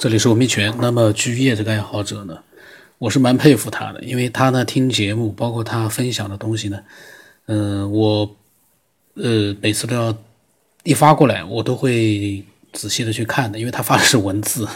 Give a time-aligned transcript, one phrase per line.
[0.00, 0.74] 这里是文明泉。
[0.80, 2.38] 那么居业这个爱好者呢，
[2.96, 6.80] 我是蛮佩服他的，因为他呢听节目，包括他分享的东西呢，
[7.44, 8.34] 嗯，我
[9.16, 10.16] 呃每次都要
[10.84, 12.42] 一发过来，我都会
[12.72, 14.66] 仔细的去看的，因为他发的是文字，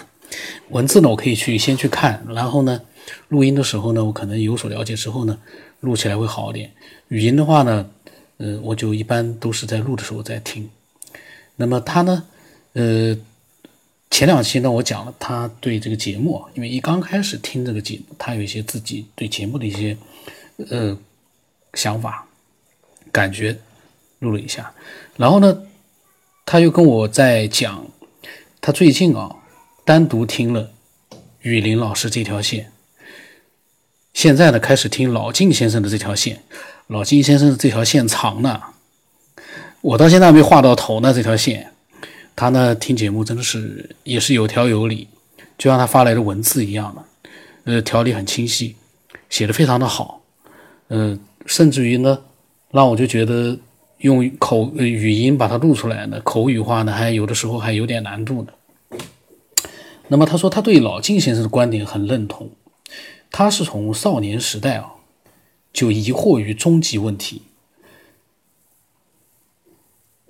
[0.68, 2.82] 文字呢我可以去先去看，然后呢
[3.28, 5.38] 录音的时候呢，我可能有所了解之后呢，
[5.80, 6.70] 录起来会好一点。
[7.08, 7.88] 语音的话呢，
[8.36, 10.68] 呃，我就一般都是在录的时候在听。
[11.56, 12.24] 那么他呢，
[12.74, 13.16] 呃。
[14.14, 19.96] 前两期呢，我讲了他对这个节目，因为一刚开始听这个节目，他有一些自己对节目的一些
[20.70, 20.96] 呃
[21.72, 22.24] 想法、
[23.10, 23.58] 感觉，
[24.20, 24.72] 录了一下。
[25.16, 25.62] 然后呢，
[26.46, 27.84] 他又跟我在讲，
[28.60, 29.34] 他最近啊
[29.84, 30.70] 单独听了
[31.40, 32.70] 雨林老师这条线，
[34.12, 36.40] 现在呢开始听老金先生的这条线。
[36.86, 38.62] 老金先生的这条线长呢，
[39.80, 41.73] 我到现在还没画到头呢，这条线。
[42.36, 45.06] 他呢听节目真的是也是有条有理，
[45.56, 47.04] 就像他发来的文字一样的，
[47.64, 48.76] 呃，条理很清晰，
[49.30, 50.22] 写的非常的好，
[50.88, 52.18] 嗯，甚至于呢，
[52.70, 53.56] 让我就觉得
[53.98, 58.98] 用口语音把它录出来呢，口语化呢还有的时候还有点难度呢。
[60.08, 62.50] 那么他说他对老金先生的观点很认同，
[63.30, 64.90] 他是从少年时代啊
[65.72, 67.42] 就疑惑于终极问题。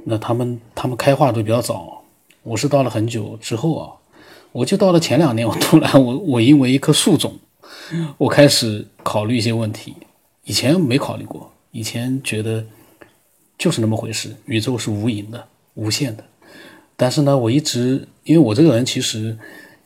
[0.04, 2.02] 那他们他们开化都比较早，
[2.42, 3.92] 我是到了很久之后啊，
[4.52, 7.38] 我就到了前两年，我突然 我我因为一棵树种，
[8.18, 9.94] 我开始考虑一些问题，
[10.44, 12.62] 以前没考虑过，以前觉得
[13.56, 15.42] 就是那么回事，宇宙是无垠的、
[15.74, 16.24] 无限的，
[16.96, 19.36] 但是呢，我一直因为我这个人其实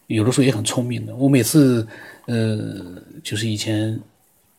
[0.09, 1.87] 有的时候也很聪明的，我每次
[2.27, 2.59] 呃
[3.23, 3.99] 就是以前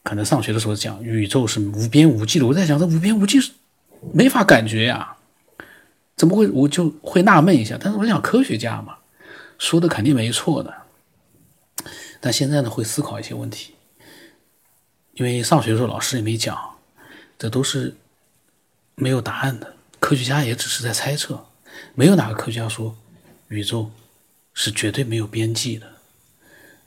[0.03, 3.51] 可能上学的时候讲宇宙是无边无际的，我在想这无边无际是
[4.13, 5.17] 没法感觉呀。
[6.19, 6.49] 怎么会？
[6.49, 7.77] 我就会纳闷一下。
[7.81, 8.97] 但是我想，科学家嘛，
[9.57, 10.73] 说的肯定没错的。
[12.19, 13.73] 但现在呢，会思考一些问题，
[15.13, 16.75] 因为上学的时候老师也没讲，
[17.37, 17.95] 这都是
[18.95, 19.75] 没有答案的。
[19.97, 21.45] 科学家也只是在猜测，
[21.95, 22.93] 没有哪个科学家说
[23.47, 23.89] 宇宙
[24.53, 25.87] 是绝对没有边际的。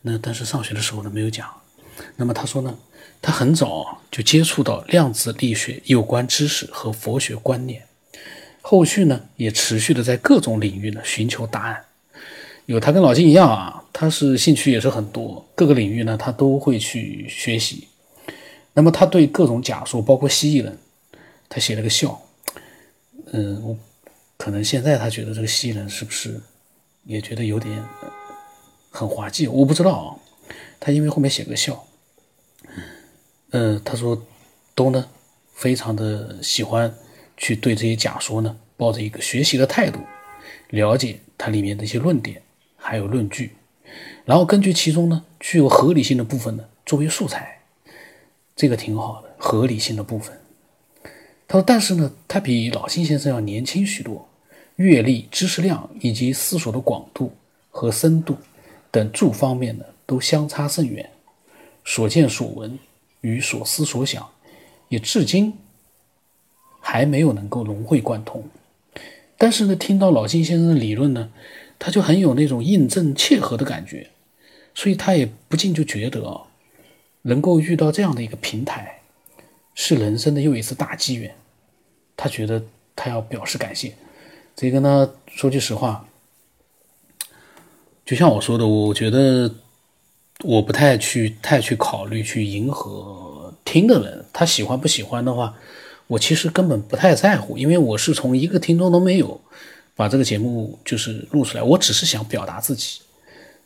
[0.03, 1.50] 那但是上学的时候呢，没有讲。
[2.16, 2.76] 那么他说呢，
[3.22, 7.87] 他很早就接触到量子力学有关知识和佛学观念。
[8.62, 11.84] 后续呢，也持续的在各种领域呢寻求答案。
[12.67, 17.89] 有他跟老金一样啊，他是兴趣也是很多，各个领域呢他都会去学习。
[18.73, 20.78] 那么他对各种假说，包括蜥蜴人，
[21.49, 22.23] 他写了个笑。
[23.33, 23.77] 嗯，我
[24.37, 26.41] 可能现在他觉得这个蜥蜴人是不是
[27.05, 27.84] 也觉得有点
[28.91, 29.49] 很滑稽？
[29.49, 30.17] 我不知道啊。
[30.79, 31.84] 他因为后面写个笑。
[33.50, 34.25] 嗯，他说
[34.75, 35.05] 都呢
[35.53, 36.94] 非常的喜欢。
[37.42, 39.98] 去对这些假说呢，抱着一个学习的态度，
[40.70, 42.41] 了解它里面的一些论点，
[42.76, 43.50] 还有论据，
[44.25, 47.62] 然后根据其中呢具有合理性的部分呢作为素材，
[48.54, 50.41] 这个挺好的，合理性的部分。
[51.48, 54.28] 他说，但是呢，他比老金先生要年轻许多，
[54.76, 57.32] 阅历、知识量以及思索的广度
[57.72, 58.36] 和深度
[58.92, 61.10] 等诸方面呢都相差甚远，
[61.84, 62.78] 所见所闻
[63.20, 64.31] 与所思所想，
[64.88, 65.52] 也至今。
[66.84, 68.44] 还没有能够融会贯通，
[69.38, 71.31] 但是呢，听到老金先生的理论呢，
[71.78, 74.10] 他就很有那种印证切合的感觉，
[74.75, 76.43] 所以他也不禁就觉得啊，
[77.22, 79.00] 能够遇到这样的一个平台，
[79.75, 81.34] 是人生的又一次大机缘。
[82.16, 82.62] 他觉得
[82.94, 83.94] 他要表示感谢。
[84.54, 86.06] 这个呢，说句实话，
[88.04, 89.54] 就像我说的，我觉得
[90.41, 95.54] 我不太去太去考虑去迎合听的人，他喜欢不喜欢的话。
[96.06, 99.40] 我其实根本不太在乎，因为我是从一个听众都没有
[99.94, 103.00] 把这个节目就是录出来，我只是想表达自己。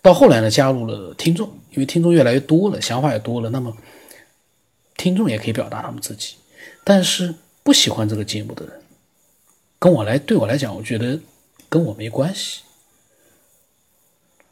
[0.03, 3.77] 到后来呢，加入了听众，因为听众越来越多了，想法也多了，那么
[4.97, 6.37] 听众也可以表达他们自己。
[6.85, 8.81] 但是不喜欢这个节目的人，
[9.81, 11.19] 跟我来对我来讲，我觉得
[11.69, 12.61] 跟我没关系。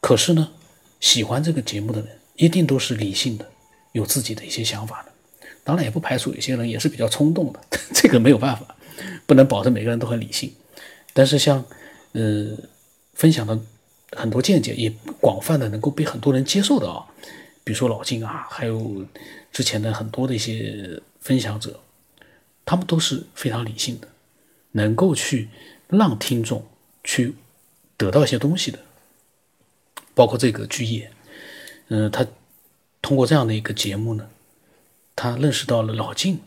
[0.01, 0.51] 可是呢，
[0.99, 3.49] 喜欢这个节目的人，一定都是理性的，
[3.93, 5.11] 有自己的一些想法的。
[5.65, 7.59] 当然也不排除有些人也是比较冲动的，
[7.91, 8.75] 这个没有办法，
[9.25, 10.53] 不能保证每个人都很理性。
[11.11, 11.65] 但是像，
[12.11, 12.55] 呃，
[13.13, 13.59] 分享的
[14.11, 17.03] 很多见解也广泛的能够被很多人接受的啊，
[17.63, 19.03] 比如说老金啊，还有
[19.51, 21.79] 之前的很多的一些分享者，
[22.63, 24.07] 他们都是非常理性的，
[24.73, 25.49] 能够去
[25.87, 26.63] 让听众
[27.03, 27.33] 去
[27.97, 28.77] 得到一些东西的。
[30.13, 31.11] 包括这个居业，
[31.87, 32.23] 嗯，他
[33.01, 34.29] 通过这样的一个节目呢。
[35.15, 36.39] 他认识到了老晋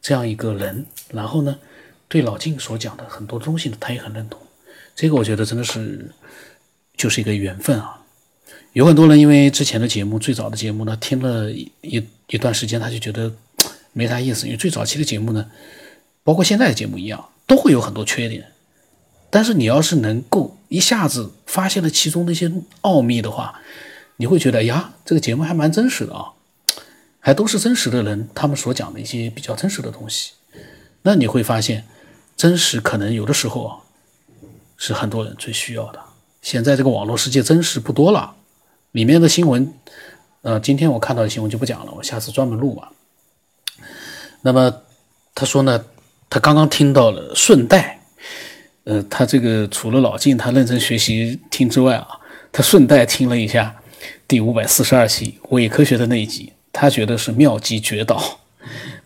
[0.00, 1.58] 这样一个人，然后呢，
[2.08, 4.40] 对老晋所讲的很多东西呢，他也很认同。
[4.94, 6.10] 这个我觉得真的是
[6.96, 8.02] 就是一个缘分啊。
[8.72, 13.32] 有很多人因为之前的节目，最早的节目呢，听了一一段时间，他就觉得
[13.92, 14.46] 没啥意思。
[14.46, 15.50] 因为最早期的节目呢，
[16.22, 18.52] 包括现在的节目一样，都会有很多缺点。
[19.30, 22.50] 但是你要是能够一下子发现了其中的一些
[22.82, 23.60] 奥秘的话，
[24.16, 26.32] 你会觉得呀，这个节目还蛮真实的啊，
[27.20, 30.32] 还都是真实的人，他们所讲的一些比较真实的东西。
[31.02, 31.84] 那你会发现，
[32.36, 33.76] 真实可能有的时候啊，
[34.76, 36.00] 是很多人最需要的。
[36.42, 38.34] 现在这个网络世界真实不多了，
[38.92, 39.72] 里面的新闻，
[40.42, 42.92] 呃，今天我看到的新闻就不讲了，我下次专门录吧。
[44.42, 44.82] 那么
[45.34, 45.84] 他说呢，
[46.30, 48.00] 他刚刚听到了顺带，
[48.84, 52.06] 呃，他这个除了老晋他认真学习听之外啊，
[52.52, 53.76] 他顺带听了一下
[54.26, 58.22] 第五百四十二期伪科学的那一集，他觉得是妙计绝导。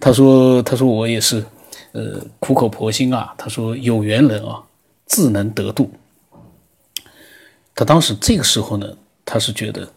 [0.00, 1.44] 他说，他说我也是，
[1.92, 3.32] 呃，苦口婆心啊。
[3.38, 4.62] 他说有缘人啊，
[5.06, 5.90] 自能得度。
[7.74, 8.86] 他当时这个时候呢，
[9.24, 9.88] 他是觉得，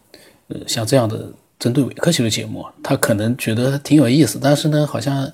[0.48, 1.28] 呃，像这样的
[1.58, 5.32] 针对伪科学的节目，他可能觉得挺有意思，但是呢，好像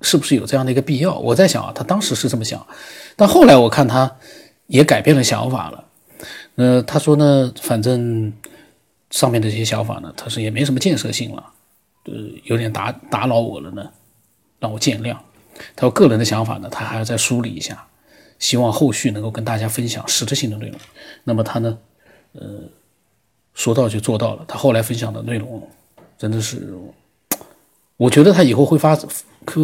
[0.00, 1.18] 是不是有这样的一个必要？
[1.18, 2.64] 我在想啊，他当时是这么想，
[3.16, 4.16] 但后来我看他
[4.68, 5.84] 也改变了想法了。
[6.54, 8.32] 呃，他说呢，反正
[9.10, 11.52] 上面的这些想法呢，他是也没什么建设性了，
[12.04, 12.12] 呃，
[12.44, 13.90] 有点打打扰我了呢，
[14.58, 15.16] 让我见谅。
[15.74, 17.84] 他说个人的想法呢，他还要再梳理一下。
[18.38, 20.78] 希望后续能够跟大家分享实质性的内容。
[21.24, 21.76] 那么他呢，
[22.34, 22.60] 呃，
[23.52, 24.44] 说到就做到了。
[24.46, 25.68] 他后来分享的内容
[26.16, 26.72] 真的是，
[27.96, 28.96] 我觉得他以后会发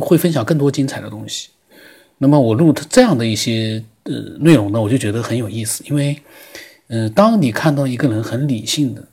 [0.00, 1.50] 会分享更多精彩的东西。
[2.18, 5.84] 那么我录他这样的一些呃内容呢，我就觉得很有意思。
[5.86, 6.20] 因为，
[6.88, 9.06] 嗯，当你看到一个人很理性的、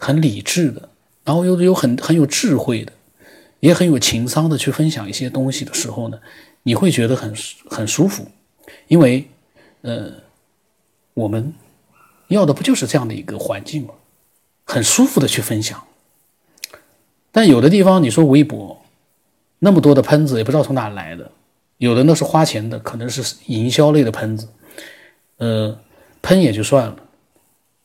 [0.00, 0.88] 很理智的，
[1.24, 2.92] 然后又有很很有智慧的，
[3.60, 6.18] 也很有情商的去分享一些东西的时候呢，
[6.62, 7.34] 你会觉得很
[7.68, 8.26] 很舒服。
[8.88, 9.28] 因为，
[9.82, 10.12] 呃，
[11.12, 11.52] 我们
[12.28, 13.94] 要的不就是这样的一个环境吗？
[14.64, 15.84] 很舒服的去分享。
[17.30, 18.82] 但有的地方，你说微博
[19.58, 21.30] 那么多的喷子，也不知道从哪来的。
[21.78, 24.48] 有的呢是花钱的，可能是营销类的喷子。
[25.38, 25.78] 呃，
[26.22, 26.96] 喷也就算了，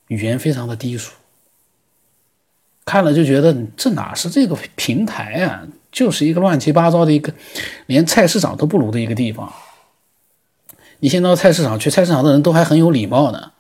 [0.08, 1.12] 语言非常的低俗，
[2.86, 5.64] 看了就觉得这哪是这个平台啊？
[5.92, 7.34] 就是一个乱七八糟的一个，
[7.88, 9.52] 连菜市场都不如的一个地方。
[11.00, 13.52] 你先到菜市场去，菜市场的人都还很有礼貌呢。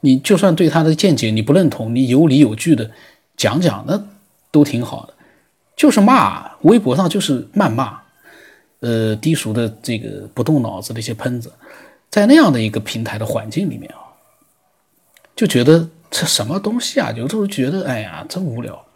[0.00, 2.90] 你就算对他的见解你不认同，你有理有据的
[3.36, 4.02] 讲讲，那
[4.50, 5.14] 都挺好的。
[5.76, 8.00] 就是骂，微博上就是谩骂，
[8.80, 11.50] 呃，低俗的这个不动脑子的一些喷子，
[12.10, 14.12] 在那样的一个平台的环境里面啊，
[15.34, 17.12] 就觉得这什么东西啊？
[17.16, 18.86] 有时候觉得，哎呀，真无聊。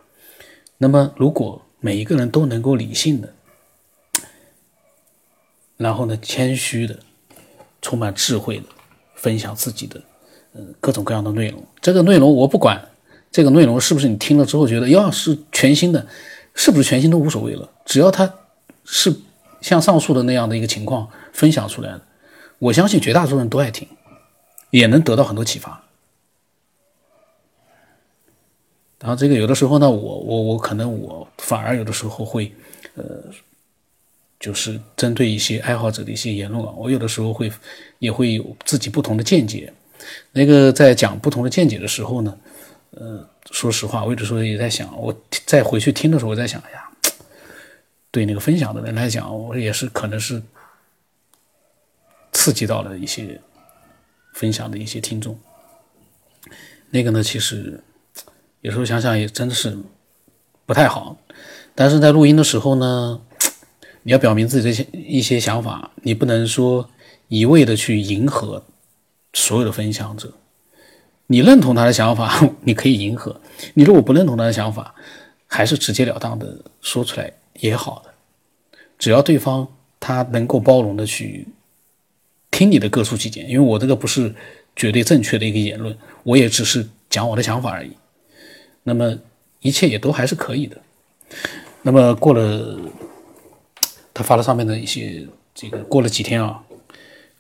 [0.78, 3.32] 那么，如果每一个人都能够理性的，
[5.76, 6.98] 然后呢，谦虚的。
[7.86, 8.64] 充满智慧的
[9.14, 10.00] 分享自己的，
[10.54, 11.62] 呃，各种各样的内容。
[11.82, 12.82] 这个内容我不管，
[13.30, 16.06] 这个内容是不是你听了之后觉得要是全新的，
[16.54, 17.68] 是不是全新都无所谓了。
[17.84, 18.36] 只要它
[18.86, 19.14] 是
[19.60, 22.00] 像上述的那样的一个情况分享出来的，
[22.58, 23.86] 我相信绝大多数人都爱听，
[24.70, 25.84] 也能得到很多启发。
[29.04, 32.50] 然后这个有的时候呢，我我我可能我反而有的时候会，
[32.94, 33.04] 呃。
[34.40, 37.50] 就是针对一些爱好者的一些言论啊，我有的时候会
[37.98, 39.72] 也会有自己不同的见解。
[40.32, 42.38] 那个在讲不同的见解的时候呢，
[42.90, 46.90] 呃，说实话，我有的时候也在想，我再回去听的时候，我在想，哎呀，
[48.10, 50.42] 对那个分享的人来讲，我也是可能是
[52.32, 53.40] 刺激到了一些
[54.34, 55.38] 分享的一些听众。
[56.90, 57.82] 那个呢，其实
[58.64, 59.76] 有时候想想也真的是
[60.64, 61.18] 不太好，
[61.74, 63.20] 但是在录音的时候呢。
[64.06, 66.90] 你要表明自己的一些一些想法，你不能说
[67.28, 68.62] 一味的去迎合
[69.32, 70.30] 所有的分享者。
[71.28, 73.40] 你认同他的想法， 你可以迎合；
[73.72, 74.94] 你如果不认同他的想法，
[75.46, 78.12] 还是直截了当的说出来也好的。
[78.98, 79.66] 只要对方
[79.98, 81.48] 他能够包容的去
[82.50, 84.34] 听你的各抒己见，因为我这个不是
[84.76, 87.90] 绝对正确的一个言论，我也只是讲我的想法而已。
[88.84, 89.18] 那么
[89.60, 90.76] 一切也都还是可以的。
[91.82, 92.78] 那么过了。
[94.16, 95.26] 他发了上面的一些
[95.56, 96.62] 这个过了几天啊，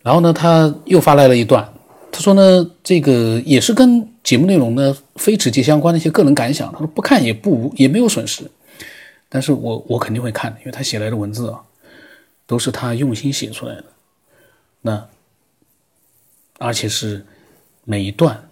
[0.02, 1.72] 然后呢，他又发来了一段，
[2.10, 6.72] 他说呢，这个也是跟节目内容呢非直接相关的一些个人感想。
[6.72, 8.50] 他说不看也不也没有损失，
[9.28, 11.62] 但是我我肯定会看，因为他写来的文字啊，
[12.44, 13.84] 都是他用心写出来的，
[14.80, 15.06] 那
[16.58, 17.24] 而且是
[17.84, 18.48] 每一段，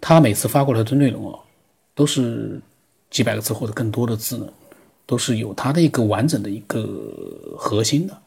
[0.00, 1.38] 他每次发过来的内容啊，
[1.98, 2.60] 都是
[3.10, 4.46] 几百个字或者更多的字呢。
[5.04, 6.84] 都是有它的一个完整的一个
[7.56, 8.18] 核心的。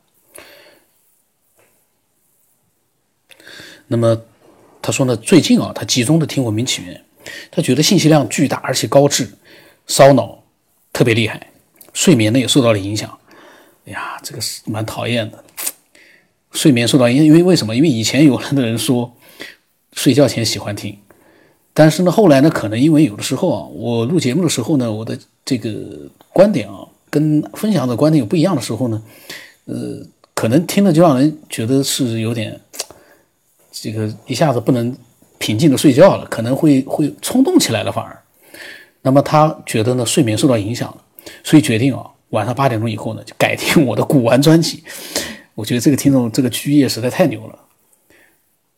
[3.86, 4.20] 那么
[4.82, 7.06] 他说呢，最近啊，他集中的听文明起源，
[7.52, 9.30] 他觉得信息量巨大，而且高质，
[9.86, 10.44] 烧脑
[10.92, 11.52] 特别厉害，
[11.94, 13.16] 睡眠呢也受到了影响。
[13.86, 15.44] 哎呀，这个是蛮讨厌的。
[16.52, 17.76] 睡眠受到影响，因为为什么？
[17.76, 19.16] 因为以前有的人说
[19.94, 20.98] 睡觉前喜欢听，
[21.74, 25.72] 但是呢，后来呢，可能因为有的时候啊，我录节目的时候呢，我的这个
[26.34, 29.02] 观点啊，跟分享的观点有不一样的时候呢，
[29.66, 32.60] 呃，可能听了就让人觉得是有点
[33.72, 34.94] 这个一下子不能
[35.38, 38.22] 平静的睡觉了，可能会会冲动起来了，反而。
[39.02, 40.98] 那么他觉得呢，睡眠受到影响了，
[41.42, 44.84] 所以决定啊，晚上八点钟以后呢，就改听我的古玩专辑。
[45.56, 47.58] 我觉得这个听众这个居业实在太牛了，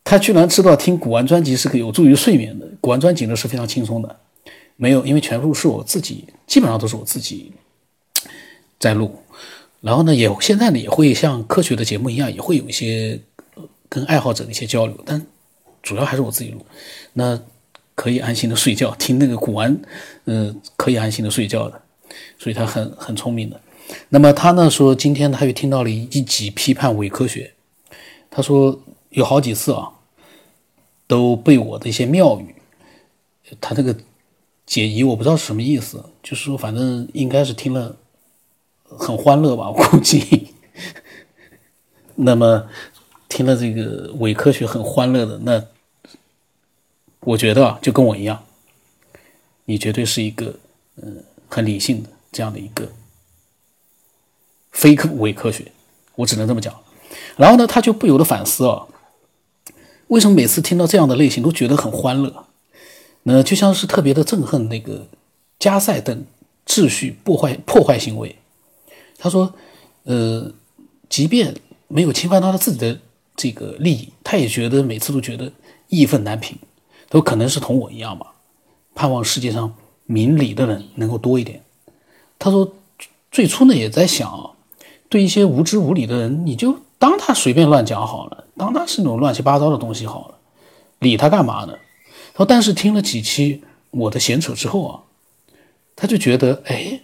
[0.03, 2.67] 他居然知道听古玩专辑是个有助于睡眠的。
[2.83, 4.19] 古玩专辑呢是非常轻松的，
[4.75, 7.53] 没有，因为全部是我自己，基本上都是我自己
[8.77, 9.15] 在录。
[9.79, 13.17] 然后呢，也现在呢也会像科学的节目一样，也会有一些
[13.87, 15.25] 跟爱好者的一些交流，但
[15.81, 16.65] 主要还是我自己录。
[17.13, 17.39] 那
[17.95, 19.79] 可以安心的睡觉，听那个古玩，
[20.25, 21.81] 嗯，可以安心的睡觉的，
[22.37, 23.57] 所以他很很聪明的。
[24.09, 27.53] 那么他呢说，今天他又听到了一集批判伪科学。
[28.29, 28.77] 他说
[29.11, 29.89] 有好几次啊，
[31.07, 32.52] 都被我的一些妙语，
[33.59, 33.95] 他这个
[34.65, 37.95] 解疑我不知道是什么意思，就是说反正应该是听了
[38.83, 40.49] 很欢乐吧， 我估计。
[42.15, 42.67] 那么
[43.27, 45.65] 听了这个伪科学很欢乐的，那
[47.21, 48.43] 我觉得啊，就跟我一样，
[49.65, 50.55] 你绝对是一个
[50.97, 52.87] 嗯很理性的这样的一个。
[54.71, 55.71] 非科伪科学，
[56.15, 56.75] 我只能这么讲。
[57.37, 58.87] 然后呢，他就不由得反思啊，
[60.07, 62.45] 为什么每次听到这样的类型都觉得很欢乐？
[63.23, 65.07] 那就像是特别的憎恨那个
[65.59, 66.25] 加塞等
[66.67, 68.35] 秩序破坏破坏行为。
[69.17, 69.53] 他说，
[70.03, 70.51] 呃，
[71.09, 71.55] 即便
[71.87, 72.99] 没有侵犯到他自己的
[73.35, 75.51] 这个利益，他也觉得每次都觉得
[75.87, 76.57] 义愤难平。
[77.09, 78.33] 都可能是同我一样吧，
[78.95, 79.75] 盼望世界上
[80.05, 81.61] 明理的人能够多一点。
[82.39, 82.73] 他说，
[83.31, 84.49] 最初呢也在想。
[85.09, 90.35] 对一些无知无理的人，你就当他随便乱讲好了，当他是那种乱七八糟的东西好了，
[90.97, 91.77] 理他干嘛呢？
[92.33, 95.03] 他说，但是听了几期我的闲扯之后啊，
[95.95, 97.01] 他就觉得，哎，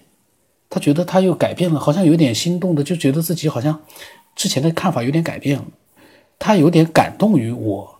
[0.69, 3.83] 他觉得他又改变了，好像有点心动的，就觉得自己好像
[4.35, 5.65] 之前的看法有点改变了。
[6.39, 7.99] 他有点感动于我，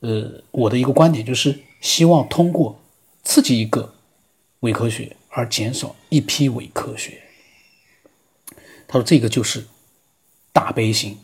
[0.00, 2.78] 呃，我的一个观点就是希望通过
[3.24, 3.94] 刺激一个
[4.60, 7.22] 伪科学而减少一批伪科学。
[8.86, 9.66] 他说：“这个就是
[10.52, 11.18] 大悲心。”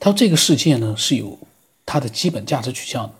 [0.00, 1.38] 他说：“这个世界呢是有
[1.86, 3.14] 它的基本价值取向的。”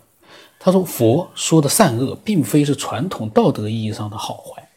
[0.63, 4.69] 他说：“佛说的善恶，并非是传统道德意义上的好坏，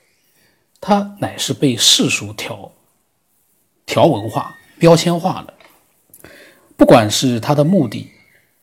[0.80, 2.72] 它乃是被世俗条
[3.84, 5.52] 条文化、标签化的。
[6.74, 8.10] 不管是它的目的、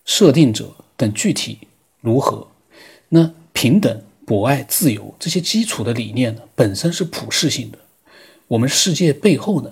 [0.03, 1.59] 设定者等具体
[1.99, 2.47] 如何，
[3.09, 7.77] 那平等、博爱、自由这些基础的理念呢，本身是普世性的。
[8.47, 9.71] 我们世界背后呢？”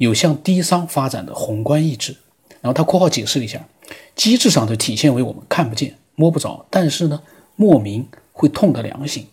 [0.00, 2.16] 有向低商发展的宏观意志，
[2.62, 3.68] 然后他括号解释了一下，
[4.16, 7.22] 机制上就体现为我们看不见、摸不着，但是呢，
[7.56, 9.26] 莫名会痛的良心。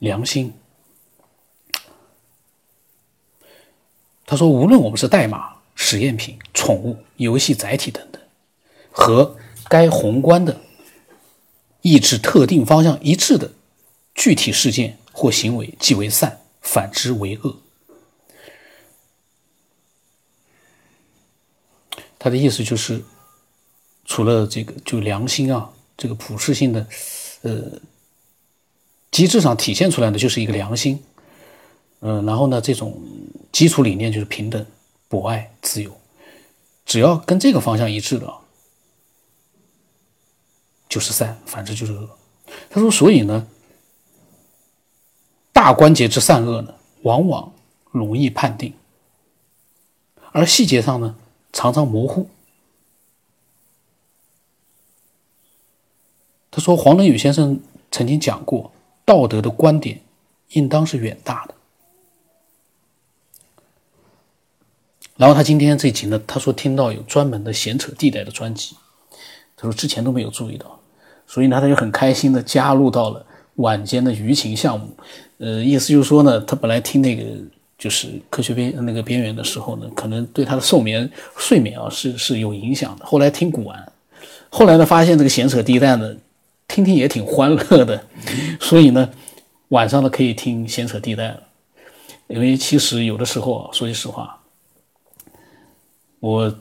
[0.00, 0.52] 良心。
[4.26, 8.20] 他说，无论我们是代码、实验品、宠物、游戏载体等等，
[8.90, 9.36] 和
[9.68, 10.60] 该宏观的
[11.82, 13.52] 意志特定方向一致的
[14.16, 17.56] 具体事件或行为，即为善，反之为恶。
[22.18, 23.04] 他的意思就是，
[24.04, 26.86] 除了这个就良心啊，这个普世性的，
[27.42, 27.80] 呃，
[29.10, 31.02] 机制上体现出来的就是一个良心，
[32.00, 33.00] 嗯，然后呢，这种
[33.50, 34.64] 基础理念就是平等、
[35.08, 35.90] 博爱、自由，
[36.84, 38.32] 只要跟这个方向一致的，
[40.88, 42.08] 就是善，反之就是恶。
[42.70, 43.46] 他说，所以呢，
[45.52, 47.52] 大关节之善恶呢，往往
[47.90, 48.74] 容易判定，
[50.32, 51.16] 而细节上呢。
[51.56, 52.28] 常常模糊。
[56.54, 57.58] 他说：“黄仁宇先生
[57.90, 58.70] 曾经讲过，
[59.04, 59.98] 道德的观点
[60.50, 61.54] 应当是远大的。”
[65.18, 68.76] 然后他今天这集呢，他说听到有专门的闲扯地带的专辑，
[69.56, 70.78] 他说之前都没有注意到，
[71.26, 74.88] 所以呢，他就很开心的加入到了晚间的舆情项目。
[75.38, 77.24] 呃，意思就是说呢，他本来听那个。
[77.76, 83.04] 就是科学边那个边缘的时候呢，可能对他的睡眠睡眠啊是是有影响的。
[83.04, 83.92] 后来听古玩，
[84.48, 86.14] 后来呢发现这个闲扯地带呢，
[86.68, 88.06] 听听也挺欢乐的，
[88.60, 89.10] 所以呢
[89.68, 91.42] 晚上呢可以听闲扯地带了。
[92.26, 94.42] 因为其实有的时候啊说句实话，
[96.20, 96.58] 我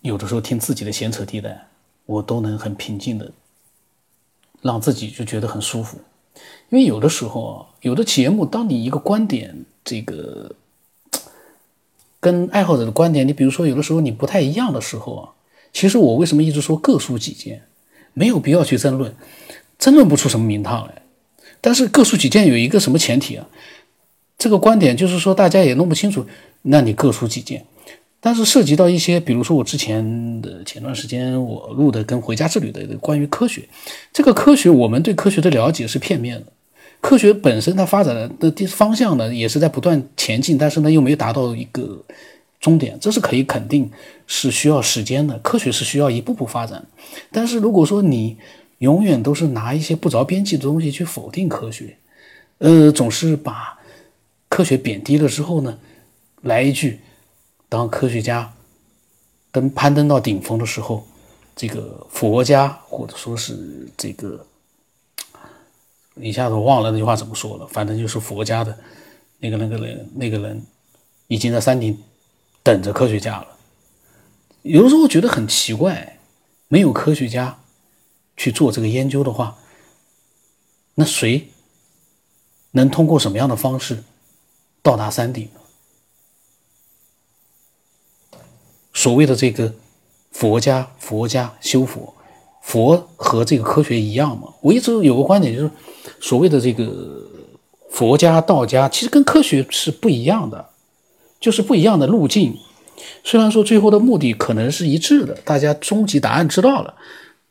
[0.00, 1.68] 有的时候听自己的闲扯地带，
[2.06, 3.30] 我都能很平静的
[4.60, 5.98] 让自己就觉得很舒服。
[6.68, 10.54] 因为有的时候啊，有的节目，当你一个观点这个
[12.20, 15.30] 跟爱好者的观点，你比如说有的时候你不太一样的时候啊，
[15.72, 17.68] 其实我为什么一直说各抒己见，
[18.14, 19.14] 没有必要去争论，
[19.78, 21.02] 争论不出什么名堂来。
[21.60, 23.46] 但是各抒己见有一个什么前提啊？
[24.38, 26.24] 这个观点就是说大家也弄不清楚，
[26.62, 27.64] 那你各抒己见。
[28.20, 33.68] 但是涉及到一些，比如说我之前的前段时间我录的跟《回家之旅》的关于科学，
[34.12, 36.46] 这个科学我们对科学的了解是片面的。
[37.00, 42.04] 科学本身它发展的方向呢，也是在不断前进，但是呢又没有达到一个
[42.60, 43.90] 终点，这是可以肯定
[44.26, 45.38] 是需要时间的。
[45.38, 46.86] 科学是需要一步步发展，
[47.30, 48.36] 但是如果说你
[48.78, 51.96] 永远都是拿一些不着边际的东西去否定科学，
[52.58, 53.78] 呃，总是把
[54.48, 55.78] 科学贬低了之后呢，
[56.42, 57.00] 来一句。
[57.70, 58.50] 当科学家
[59.52, 61.06] 登攀登到顶峰的时候，
[61.54, 64.42] 这个佛家或者说是这个
[66.14, 68.74] 一下子忘了那句话怎么说了，反正就是佛家的
[69.38, 70.62] 那个那个人那个人
[71.26, 71.94] 已经在山顶
[72.68, 73.46] 等着科学家了。
[74.60, 76.18] 有的时候觉得很奇怪，
[76.68, 77.60] 没有科学家
[78.36, 79.56] 去做这个研究的话，
[80.96, 81.48] 那谁
[82.72, 84.04] 能通过什么样的方式
[84.82, 85.60] 到达山顶呢？
[88.92, 89.72] 所谓的这个
[90.30, 92.12] 佛家，佛家修佛，
[92.60, 94.52] 佛和这个科学一样嘛？
[94.60, 95.70] 我一直有个观点，就是
[96.20, 97.26] 所谓的这个
[97.90, 100.68] 佛家、道家，其实跟科学是不一样的，
[101.40, 102.56] 就是不一样的路径。
[103.22, 106.94] 虽然说最后的目的可能是一致的，大家终极答案知道了。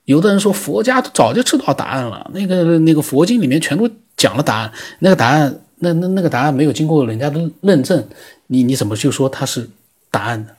[0.06, 8.08] 有的人说佛家早就知道答案了，那个那个佛经里面全都讲了答案，那个答案那那那个答案没有经过人家的认证，
[8.48, 9.70] 你你怎么就说它是
[10.10, 10.52] 答案呢？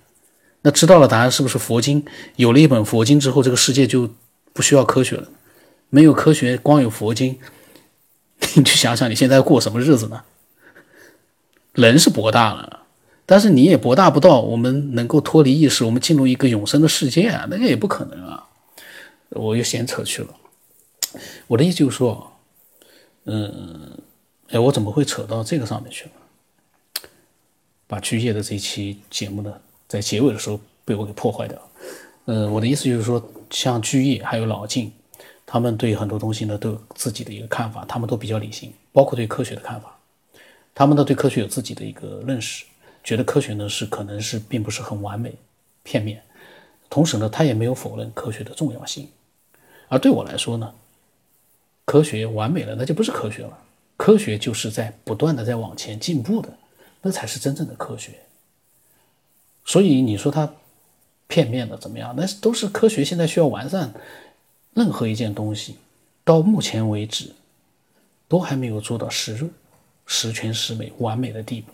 [0.63, 2.05] 那知道了答案是不是佛经？
[2.37, 4.11] 有了一本佛经之后，这个世界就
[4.53, 5.29] 不需要科学了。
[5.91, 7.39] 没有科学，光有佛经，
[8.57, 10.23] 你去想想你现在过什么日子呢？
[11.73, 12.78] 人是博大了，
[13.31, 18.49] 但是你也博大不到我们能够脱离意识，我们进入一个永生的世界啊，那个也不可能啊。
[19.29, 20.35] 我又闲扯去了。
[21.47, 22.33] 我的意思就是说，
[23.25, 23.99] 嗯，
[24.49, 27.11] 哎，我怎么会扯到这个上面去了？
[27.87, 29.53] 把巨业的这期节目呢？
[29.87, 31.59] 在结尾的时候被我给破坏掉，
[32.25, 34.91] 呃，我的意思就是说，像居易还有老晋，
[35.45, 39.95] 他们对很多东西呢都有自己的一个看法，他们都比较理性，包括对科学的看法，
[40.75, 42.65] 他们呢对科学有自己的一个认识，
[43.09, 45.33] 觉得科学呢是可能是并不是很完美、
[45.83, 46.23] 片面，
[46.91, 49.09] 同时呢他也没有否认科学的重要性，
[49.89, 50.75] 而对我来说呢，
[51.87, 53.59] 科学完美了那就不是科学了，
[53.97, 56.53] 科学就是在不断的在往前进步的，
[57.01, 58.13] 那才是真正的科学。
[59.65, 60.53] 所以你说它
[61.29, 62.15] 片面的怎么样？
[62.15, 63.95] 那都是科学现在需要完善。
[64.75, 65.79] 任何一件东西
[66.25, 67.33] 到目前为止
[68.29, 69.49] 都还没有做到十
[70.05, 71.73] 十全十美、完美的地步。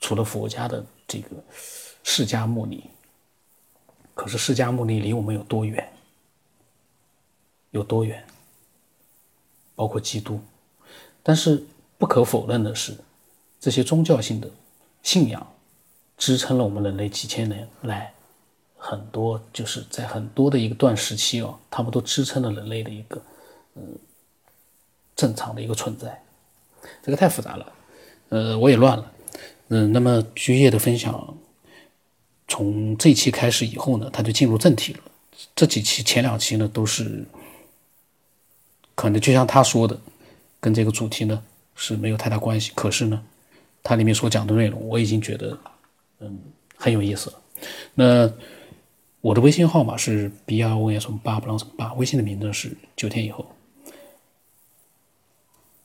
[0.00, 1.30] 除了佛家的这个
[2.02, 2.90] 释迦牟尼，
[4.14, 5.92] 可是释迦牟尼离我们有多远？
[7.70, 8.24] 有多远？
[9.74, 10.40] 包括基督。
[11.22, 11.62] 但是
[11.98, 12.96] 不可否认的是，
[13.60, 14.50] 这些宗教性的
[15.02, 15.46] 信仰。
[16.16, 18.12] 支撑了我们人类几千年来
[18.76, 23.22] 很多，就是在很多的一个段时期哦，他们都支撑了人类的一个
[23.76, 23.96] 嗯
[25.14, 26.20] 正常的一个存在。
[27.04, 27.72] 这个太复杂了，
[28.30, 29.12] 呃，我也乱了。
[29.68, 31.36] 嗯，那么居业的分享
[32.46, 35.00] 从这期开始以后呢，他就进入正题了。
[35.54, 37.24] 这几期前两期呢都是
[38.94, 39.98] 可能就像他说的，
[40.60, 41.42] 跟这个主题呢
[41.74, 42.72] 是没有太大关系。
[42.74, 43.22] 可是呢，
[43.82, 45.58] 它里面所讲的内容，我已经觉得。
[46.20, 46.36] 嗯，
[46.74, 47.32] 很有意思。
[47.94, 48.28] 那
[49.20, 53.46] 我的微信号码是 b r o s 八不让什么八，微信的名字是九天以后。